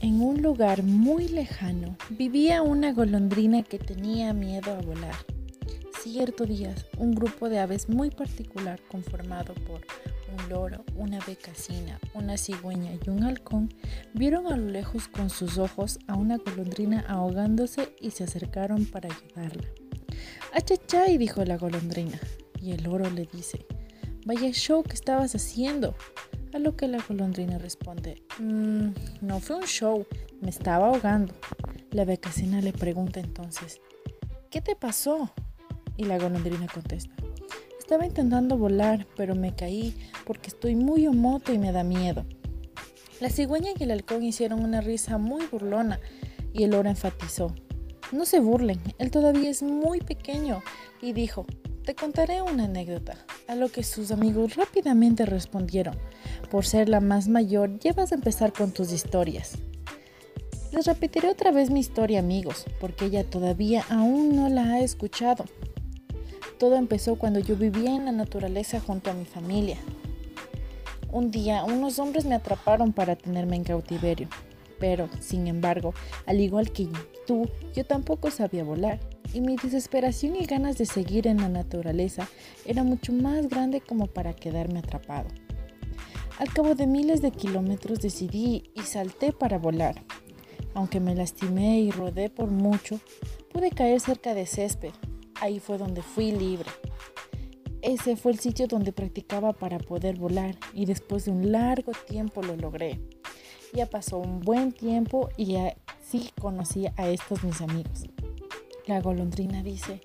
En 0.00 0.20
un 0.20 0.42
lugar 0.42 0.82
muy 0.82 1.26
lejano 1.28 1.96
vivía 2.10 2.60
una 2.60 2.92
golondrina 2.92 3.62
que 3.62 3.78
tenía 3.78 4.34
miedo 4.34 4.72
a 4.72 4.82
volar. 4.82 5.14
Cierto 6.02 6.44
día, 6.44 6.74
un 6.98 7.14
grupo 7.14 7.48
de 7.48 7.58
aves 7.58 7.88
muy 7.88 8.10
particular 8.10 8.78
conformado 8.88 9.54
por 9.54 9.80
un 10.36 10.48
loro, 10.50 10.84
una 10.96 11.18
becasina, 11.26 11.98
una 12.12 12.36
cigüeña 12.36 12.92
y 12.92 13.08
un 13.08 13.24
halcón 13.24 13.72
vieron 14.12 14.46
a 14.48 14.56
lo 14.56 14.68
lejos 14.70 15.08
con 15.08 15.30
sus 15.30 15.56
ojos 15.56 15.98
a 16.06 16.14
una 16.14 16.36
golondrina 16.36 17.04
ahogándose 17.08 17.94
y 17.98 18.10
se 18.10 18.24
acercaron 18.24 18.84
para 18.84 19.08
ayudarla. 19.08 19.66
¡Achachay! 20.52 21.16
dijo 21.16 21.42
la 21.44 21.56
golondrina. 21.56 22.20
Y 22.60 22.72
el 22.72 22.84
loro 22.84 23.08
le 23.10 23.26
dice, 23.32 23.66
Vaya 24.26 24.50
show 24.50 24.82
que 24.82 24.94
estabas 24.94 25.34
haciendo. 25.34 25.94
A 26.52 26.58
lo 26.58 26.76
que 26.76 26.88
la 26.88 27.02
golondrina 27.06 27.58
responde, 27.58 28.22
mmm, 28.38 28.88
no 29.20 29.40
fue 29.40 29.56
un 29.56 29.64
show, 29.64 30.06
me 30.40 30.50
estaba 30.50 30.88
ahogando. 30.88 31.34
La 31.90 32.04
becasina 32.04 32.60
le 32.60 32.72
pregunta 32.72 33.20
entonces, 33.20 33.80
¿qué 34.50 34.60
te 34.60 34.76
pasó? 34.76 35.32
Y 35.96 36.04
la 36.04 36.18
golondrina 36.18 36.66
contesta, 36.66 37.14
estaba 37.78 38.06
intentando 38.06 38.58
volar, 38.58 39.06
pero 39.16 39.34
me 39.34 39.54
caí 39.54 39.94
porque 40.24 40.48
estoy 40.48 40.74
muy 40.74 41.06
homoto 41.06 41.52
y 41.52 41.58
me 41.58 41.72
da 41.72 41.84
miedo. 41.84 42.26
La 43.20 43.30
cigüeña 43.30 43.70
y 43.78 43.82
el 43.82 43.92
halcón 43.92 44.22
hicieron 44.22 44.62
una 44.62 44.80
risa 44.80 45.18
muy 45.18 45.46
burlona 45.46 46.00
y 46.52 46.64
el 46.64 46.74
oro 46.74 46.88
enfatizó, 46.88 47.54
no 48.12 48.24
se 48.24 48.40
burlen, 48.40 48.80
él 48.98 49.10
todavía 49.10 49.50
es 49.50 49.62
muy 49.62 50.00
pequeño 50.00 50.62
y 51.00 51.12
dijo, 51.12 51.46
te 51.84 51.94
contaré 51.94 52.42
una 52.42 52.64
anécdota, 52.64 53.24
a 53.48 53.54
lo 53.54 53.68
que 53.68 53.82
sus 53.82 54.10
amigos 54.10 54.56
rápidamente 54.56 55.26
respondieron. 55.26 55.96
Por 56.50 56.64
ser 56.64 56.88
la 56.88 57.00
más 57.00 57.28
mayor, 57.28 57.78
ya 57.78 57.92
vas 57.92 58.12
a 58.12 58.16
empezar 58.16 58.52
con 58.52 58.72
tus 58.72 58.92
historias. 58.92 59.58
Les 60.72 60.86
repetiré 60.86 61.28
otra 61.28 61.52
vez 61.52 61.70
mi 61.70 61.80
historia, 61.80 62.18
amigos, 62.18 62.66
porque 62.80 63.06
ella 63.06 63.24
todavía 63.24 63.84
aún 63.88 64.34
no 64.34 64.48
la 64.48 64.72
ha 64.72 64.80
escuchado. 64.80 65.44
Todo 66.58 66.76
empezó 66.76 67.16
cuando 67.16 67.38
yo 67.38 67.56
vivía 67.56 67.94
en 67.94 68.04
la 68.06 68.12
naturaleza 68.12 68.80
junto 68.80 69.10
a 69.10 69.14
mi 69.14 69.24
familia. 69.24 69.78
Un 71.10 71.30
día, 71.30 71.64
unos 71.64 71.98
hombres 71.98 72.24
me 72.24 72.34
atraparon 72.34 72.92
para 72.92 73.16
tenerme 73.16 73.56
en 73.56 73.64
cautiverio, 73.64 74.28
pero, 74.78 75.08
sin 75.20 75.46
embargo, 75.46 75.94
al 76.26 76.40
igual 76.40 76.72
que 76.72 76.88
tú, 77.26 77.48
yo 77.74 77.84
tampoco 77.84 78.30
sabía 78.30 78.64
volar 78.64 78.98
y 79.32 79.40
mi 79.40 79.56
desesperación 79.56 80.36
y 80.36 80.46
ganas 80.46 80.78
de 80.78 80.86
seguir 80.86 81.26
en 81.26 81.38
la 81.38 81.48
naturaleza 81.48 82.28
era 82.64 82.82
mucho 82.82 83.12
más 83.12 83.48
grande 83.48 83.80
como 83.80 84.06
para 84.06 84.34
quedarme 84.34 84.78
atrapado. 84.80 85.28
Al 86.38 86.52
cabo 86.52 86.74
de 86.74 86.86
miles 86.86 87.22
de 87.22 87.30
kilómetros 87.30 88.00
decidí 88.00 88.70
y 88.74 88.82
salté 88.82 89.32
para 89.32 89.58
volar. 89.58 90.02
Aunque 90.74 91.00
me 91.00 91.14
lastimé 91.14 91.80
y 91.80 91.90
rodé 91.90 92.28
por 92.28 92.50
mucho, 92.50 93.00
pude 93.52 93.70
caer 93.70 94.00
cerca 94.00 94.34
de 94.34 94.44
césped. 94.44 94.92
Ahí 95.40 95.60
fue 95.60 95.78
donde 95.78 96.02
fui 96.02 96.32
libre. 96.32 96.68
Ese 97.80 98.16
fue 98.16 98.32
el 98.32 98.38
sitio 98.38 98.66
donde 98.66 98.92
practicaba 98.92 99.52
para 99.54 99.78
poder 99.78 100.18
volar 100.18 100.56
y 100.74 100.84
después 100.84 101.24
de 101.24 101.30
un 101.30 101.52
largo 101.52 101.92
tiempo 102.06 102.42
lo 102.42 102.56
logré. 102.56 103.00
Ya 103.72 103.86
pasó 103.86 104.18
un 104.18 104.40
buen 104.40 104.72
tiempo 104.72 105.30
y 105.36 105.56
así 105.56 106.30
conocí 106.40 106.86
a 106.96 107.08
estos 107.08 107.44
mis 107.44 107.60
amigos. 107.60 108.04
La 108.86 109.00
golondrina 109.00 109.64
dice, 109.64 110.00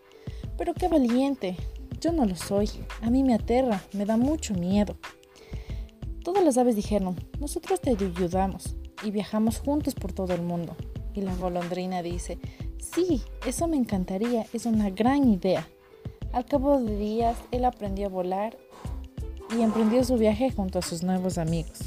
pero 0.57 0.73
qué 0.73 0.87
valiente, 0.87 1.55
yo 1.99 2.11
no 2.11 2.25
lo 2.25 2.35
soy, 2.35 2.67
a 3.01 3.11
mí 3.11 3.23
me 3.23 3.35
aterra, 3.35 3.83
me 3.93 4.05
da 4.05 4.17
mucho 4.17 4.55
miedo. 4.55 4.95
Todas 6.23 6.43
las 6.43 6.57
aves 6.57 6.75
dijeron, 6.75 7.15
nosotros 7.39 7.79
te 7.79 7.91
ayudamos 7.91 8.75
y 9.03 9.11
viajamos 9.11 9.59
juntos 9.59 9.93
por 9.93 10.13
todo 10.13 10.33
el 10.33 10.41
mundo. 10.41 10.75
Y 11.13 11.21
la 11.21 11.35
golondrina 11.35 12.01
dice, 12.01 12.39
sí, 12.79 13.21
eso 13.45 13.67
me 13.67 13.77
encantaría, 13.77 14.47
es 14.51 14.65
una 14.65 14.89
gran 14.89 15.29
idea. 15.29 15.67
Al 16.33 16.45
cabo 16.45 16.79
de 16.79 16.97
días, 16.97 17.37
él 17.51 17.65
aprendió 17.65 18.07
a 18.07 18.09
volar 18.09 18.57
y 19.55 19.61
emprendió 19.61 20.03
su 20.03 20.17
viaje 20.17 20.49
junto 20.49 20.79
a 20.79 20.81
sus 20.81 21.03
nuevos 21.03 21.37
amigos. 21.37 21.79